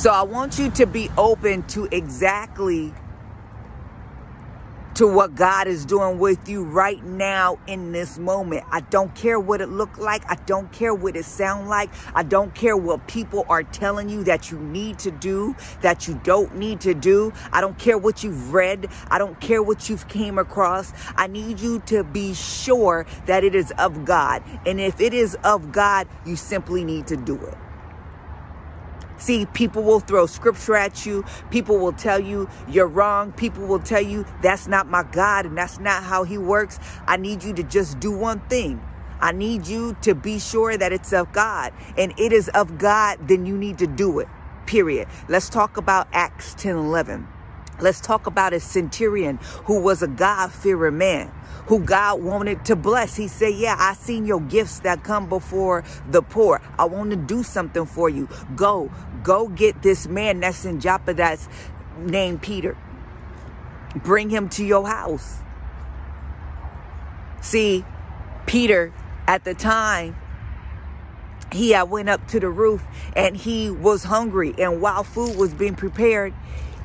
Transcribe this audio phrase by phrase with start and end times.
[0.00, 2.94] So I want you to be open to exactly
[4.94, 8.64] to what God is doing with you right now in this moment.
[8.70, 10.22] I don't care what it looked like.
[10.26, 11.90] I don't care what it sound like.
[12.14, 16.18] I don't care what people are telling you that you need to do, that you
[16.24, 17.34] don't need to do.
[17.52, 18.86] I don't care what you've read.
[19.10, 20.94] I don't care what you've came across.
[21.14, 24.42] I need you to be sure that it is of God.
[24.64, 27.58] And if it is of God, you simply need to do it.
[29.20, 31.24] See, people will throw scripture at you.
[31.50, 33.32] People will tell you you're wrong.
[33.32, 36.80] People will tell you that's not my God and that's not how he works.
[37.06, 38.82] I need you to just do one thing.
[39.20, 41.74] I need you to be sure that it's of God.
[41.98, 44.28] And it is of God, then you need to do it.
[44.66, 45.08] Period.
[45.28, 47.28] Let's talk about Acts 10 11.
[47.80, 51.32] Let's talk about a centurion who was a God fearing man
[51.70, 53.14] who God wanted to bless.
[53.14, 56.60] He said, Yeah, I seen your gifts that come before the poor.
[56.76, 58.28] I want to do something for you.
[58.56, 58.90] Go,
[59.22, 61.48] go get this man that's in Joppa that's
[61.96, 62.76] named Peter.
[63.94, 65.38] Bring him to your house.
[67.40, 67.84] See,
[68.46, 68.92] Peter
[69.28, 70.16] at the time,
[71.52, 74.54] he had went up to the roof and he was hungry.
[74.58, 76.34] And while food was being prepared,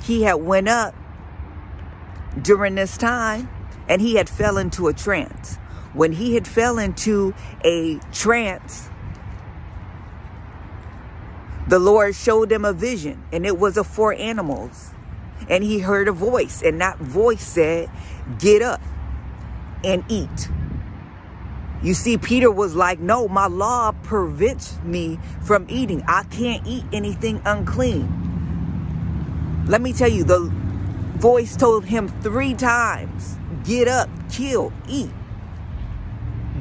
[0.06, 0.94] he had went up
[2.40, 3.50] during this time
[3.90, 5.56] and he had fell into a trance.
[5.94, 8.90] When he had fell into a trance,
[11.68, 14.92] the Lord showed him a vision, and it was of four animals.
[15.50, 17.90] And he heard a voice, and that voice said,
[18.38, 18.82] Get up
[19.84, 20.50] and eat.
[21.82, 26.04] You see, Peter was like, No, my law prevents me from eating.
[26.08, 28.25] I can't eat anything unclean.
[29.66, 30.52] Let me tell you, the
[31.18, 35.10] voice told him three times get up, kill, eat.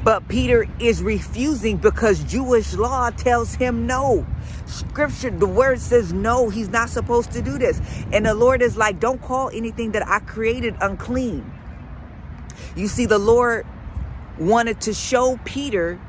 [0.03, 4.25] But Peter is refusing because Jewish law tells him no.
[4.65, 7.79] Scripture, the word says no, he's not supposed to do this.
[8.11, 11.51] And the Lord is like, don't call anything that I created unclean.
[12.75, 13.65] You see, the Lord
[14.39, 15.99] wanted to show Peter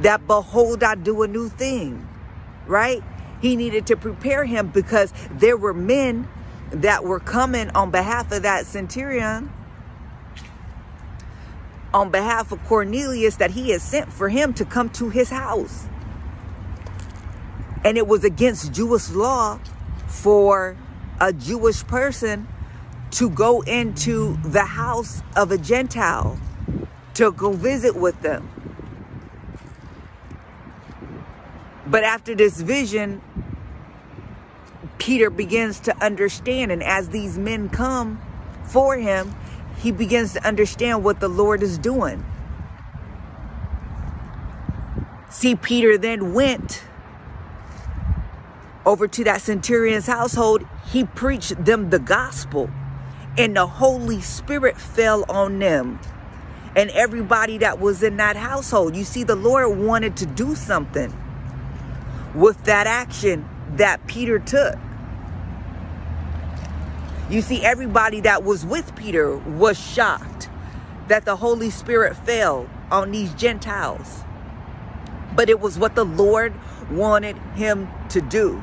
[0.00, 2.06] that behold, I do a new thing,
[2.66, 3.02] right?
[3.40, 6.28] He needed to prepare him because there were men
[6.70, 9.52] that were coming on behalf of that centurion,
[11.94, 15.86] on behalf of Cornelius, that he had sent for him to come to his house.
[17.84, 19.60] And it was against Jewish law
[20.08, 20.76] for
[21.20, 22.48] a Jewish person
[23.12, 26.38] to go into the house of a Gentile
[27.14, 28.55] to go visit with them.
[31.86, 33.20] But after this vision,
[34.98, 36.72] Peter begins to understand.
[36.72, 38.20] And as these men come
[38.64, 39.34] for him,
[39.78, 42.24] he begins to understand what the Lord is doing.
[45.30, 46.82] See, Peter then went
[48.84, 50.66] over to that centurion's household.
[50.90, 52.70] He preached them the gospel,
[53.36, 56.00] and the Holy Spirit fell on them
[56.74, 58.94] and everybody that was in that household.
[58.94, 61.12] You see, the Lord wanted to do something
[62.36, 64.76] with that action that Peter took.
[67.30, 70.48] You see, everybody that was with Peter was shocked
[71.08, 74.22] that the Holy Spirit fell on these Gentiles.
[75.34, 76.54] But it was what the Lord
[76.90, 78.62] wanted him to do.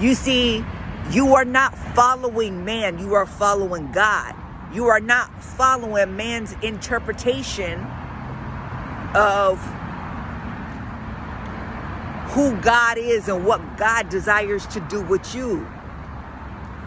[0.00, 0.64] You see,
[1.10, 4.34] you are not following man, you are following God.
[4.72, 7.84] You are not following man's interpretation
[9.14, 9.58] of
[12.30, 15.66] who God is and what God desires to do with you.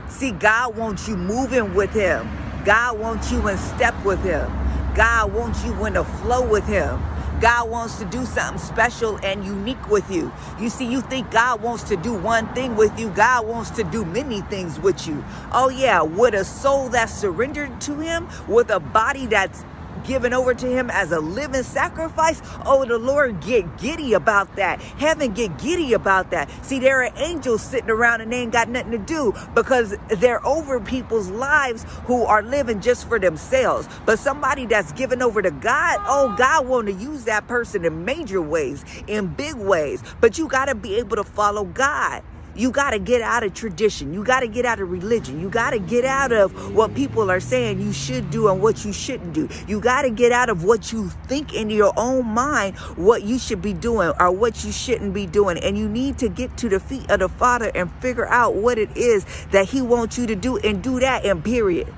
[0.08, 2.30] See, God wants you moving with Him.
[2.66, 4.50] God wants you in step with Him.
[4.96, 7.02] God wants you in a flow with Him.
[7.42, 10.32] God wants to do something special and unique with you.
[10.60, 13.84] You see, you think God wants to do one thing with you, God wants to
[13.84, 15.26] do many things with you.
[15.52, 19.66] Oh, yeah, with a soul that's surrendered to Him, with a body that's
[20.06, 22.42] given over to him as a living sacrifice.
[22.66, 24.82] Oh, the Lord get giddy about that.
[24.82, 26.50] Heaven get giddy about that.
[26.66, 30.46] See, there are angels sitting around and they ain't got nothing to do because they're
[30.46, 33.88] over people's lives who are living just for themselves.
[34.06, 38.06] But somebody that's given over to God, oh, God want to use that person in
[38.06, 40.04] major ways, in big ways.
[40.22, 42.24] But you got to be able to follow God.
[42.56, 44.14] You got to get out of tradition.
[44.14, 45.42] You got to get out of religion.
[45.42, 48.86] You got to get out of what people are saying you should do and what
[48.86, 49.50] you shouldn't do.
[49.68, 53.40] You got to get out of what you think in your own mind what you
[53.40, 55.58] should be doing or what you shouldn't be doing.
[55.58, 58.78] And you need to get to the feet of the Father and figure out what
[58.78, 61.92] it is that He wants you to do and do that and period.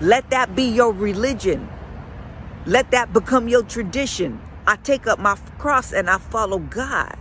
[0.00, 1.68] Let that be your religion.
[2.66, 7.16] Let that become your tradition I take up my cross and I follow God.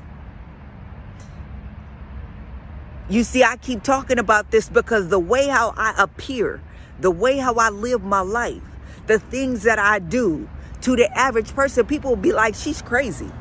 [3.10, 6.62] You see, I keep talking about this because the way how I appear,
[7.00, 8.62] the way how I live my life,
[9.08, 10.48] the things that I do
[10.82, 13.32] to the average person, people will be like, she's crazy.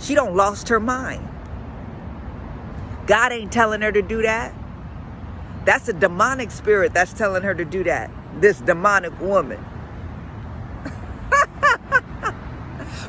[0.00, 1.28] She don't lost her mind.
[3.08, 4.54] God ain't telling her to do that.
[5.64, 8.10] That's a demonic spirit that's telling her to do that.
[8.40, 9.64] This demonic woman.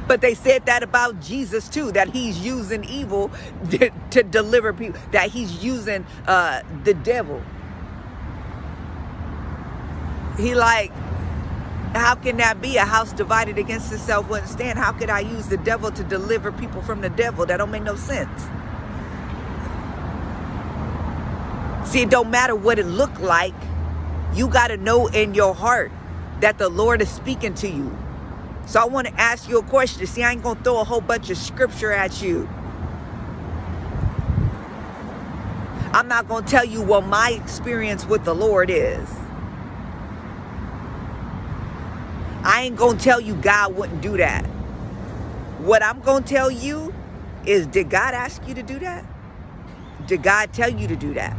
[0.09, 3.31] But they said that about Jesus too, that he's using evil
[3.71, 7.43] to, to deliver people, that he's using uh, the devil.
[10.37, 10.91] He like,
[11.95, 12.77] how can that be?
[12.77, 14.79] A house divided against itself wouldn't stand.
[14.79, 17.45] How could I use the devil to deliver people from the devil?
[17.45, 18.43] That don't make no sense.
[21.85, 23.55] See, it don't matter what it looked like.
[24.35, 25.91] You got to know in your heart
[26.41, 27.97] that the Lord is speaking to you.
[28.69, 30.05] So I want to ask you a question.
[30.05, 32.47] See, I ain't going to throw a whole bunch of scripture at you.
[35.91, 39.09] I'm not going to tell you what my experience with the Lord is.
[42.43, 44.45] I ain't going to tell you God wouldn't do that.
[45.57, 46.93] What I'm going to tell you
[47.47, 49.03] is did God ask you to do that?
[50.05, 51.35] Did God tell you to do that?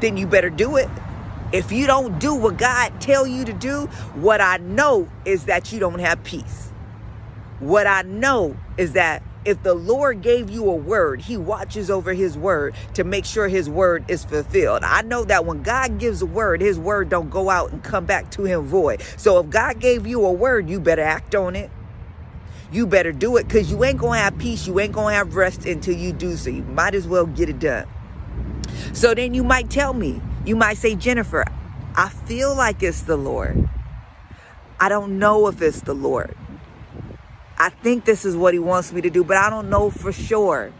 [0.00, 0.88] Then you better do it.
[1.52, 5.72] If you don't do what God tell you to do, what I know is that
[5.72, 6.70] you don't have peace.
[7.58, 12.12] What I know is that if the Lord gave you a word, he watches over
[12.12, 14.84] his word to make sure his word is fulfilled.
[14.84, 18.04] I know that when God gives a word, his word don't go out and come
[18.04, 19.02] back to him void.
[19.16, 21.70] So if God gave you a word, you better act on it.
[22.70, 24.66] You better do it because you ain't going to have peace.
[24.66, 26.50] You ain't going to have rest until you do so.
[26.50, 27.86] You might as well get it done.
[28.92, 31.44] So then you might tell me, you might say, Jennifer,
[31.94, 33.68] I feel like it's the Lord.
[34.78, 36.34] I don't know if it's the Lord.
[37.58, 40.12] I think this is what he wants me to do, but I don't know for
[40.12, 40.72] sure.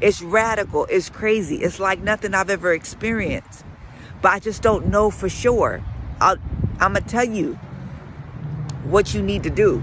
[0.00, 0.86] It's radical.
[0.88, 1.56] It's crazy.
[1.56, 3.64] It's like nothing I've ever experienced.
[4.22, 5.82] But I just don't know for sure.
[6.20, 6.36] i
[6.80, 7.54] I'm going to tell you
[8.84, 9.82] what you need to do.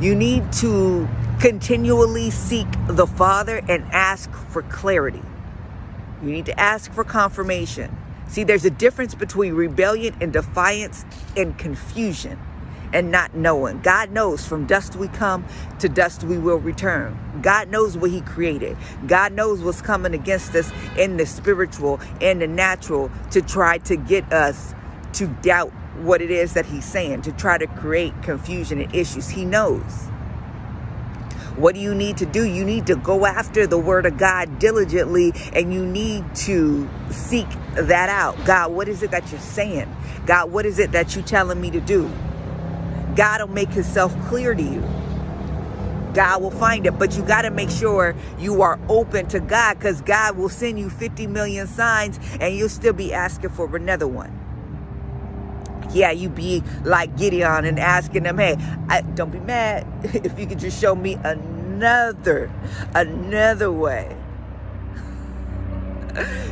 [0.00, 5.22] You need to continually seek the Father and ask for clarity.
[6.24, 7.94] You need to ask for confirmation.
[8.28, 11.04] See, there's a difference between rebellion and defiance
[11.36, 12.38] and confusion
[12.94, 13.80] and not knowing.
[13.80, 15.44] God knows from dust we come
[15.80, 17.18] to dust we will return.
[17.42, 18.76] God knows what He created.
[19.06, 23.96] God knows what's coming against us in the spiritual and the natural to try to
[23.96, 24.74] get us
[25.14, 29.28] to doubt what it is that He's saying, to try to create confusion and issues.
[29.28, 30.08] He knows.
[31.56, 32.44] What do you need to do?
[32.44, 37.46] You need to go after the word of God diligently and you need to seek
[37.74, 38.44] that out.
[38.44, 39.94] God, what is it that you're saying?
[40.26, 42.10] God, what is it that you're telling me to do?
[43.14, 44.82] God will make himself clear to you.
[46.12, 49.74] God will find it, but you got to make sure you are open to God
[49.78, 54.06] because God will send you 50 million signs and you'll still be asking for another
[54.06, 54.43] one.
[55.94, 58.56] Yeah, you be like Gideon and asking them, hey,
[58.88, 62.52] I, don't be mad if you could just show me another,
[62.94, 64.16] another way.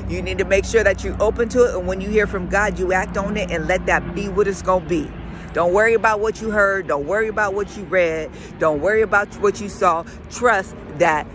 [0.08, 1.76] You need to make sure that you're open to it.
[1.76, 4.48] And when you hear from God, you act on it and let that be what
[4.48, 5.10] it's to be.
[5.52, 6.86] Don't worry about what you heard.
[6.86, 8.30] Don't worry about what you read.
[8.58, 10.04] Don't worry about what you saw.
[10.30, 11.26] Trust that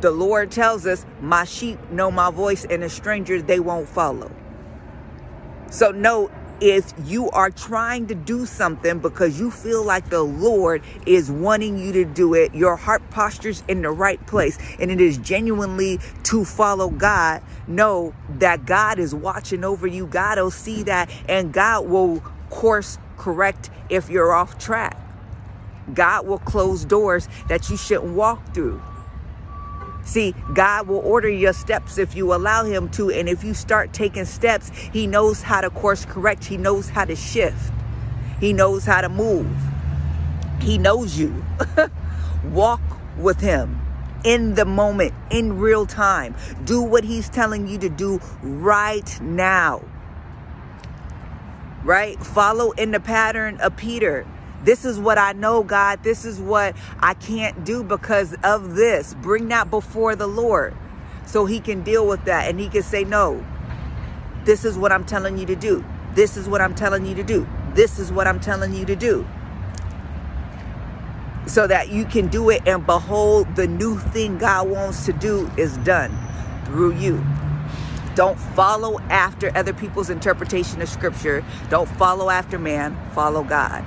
[0.00, 4.30] the Lord tells us, My sheep know my voice, and a stranger they won't follow.
[5.70, 10.82] So, know if you are trying to do something because you feel like the Lord
[11.06, 15.00] is wanting you to do it, your heart posture's in the right place, and it
[15.00, 20.06] is genuinely to follow God, know that God is watching over you.
[20.06, 24.96] God will see that, and God will course correct if you're off track.
[25.94, 28.82] God will close doors that you shouldn't walk through.
[30.08, 33.10] See, God will order your steps if you allow Him to.
[33.10, 36.46] And if you start taking steps, He knows how to course correct.
[36.46, 37.70] He knows how to shift.
[38.40, 39.54] He knows how to move.
[40.62, 41.44] He knows you.
[42.44, 42.80] Walk
[43.18, 43.82] with Him
[44.24, 46.34] in the moment, in real time.
[46.64, 49.82] Do what He's telling you to do right now.
[51.84, 52.18] Right?
[52.18, 54.26] Follow in the pattern of Peter.
[54.64, 56.02] This is what I know, God.
[56.02, 59.14] This is what I can't do because of this.
[59.14, 60.76] Bring that before the Lord
[61.26, 63.44] so he can deal with that and he can say, No,
[64.44, 65.84] this is what I'm telling you to do.
[66.14, 67.46] This is what I'm telling you to do.
[67.74, 69.26] This is what I'm telling you to do.
[71.46, 75.50] So that you can do it and behold, the new thing God wants to do
[75.56, 76.16] is done
[76.64, 77.24] through you.
[78.14, 81.44] Don't follow after other people's interpretation of scripture.
[81.70, 82.98] Don't follow after man.
[83.14, 83.84] Follow God.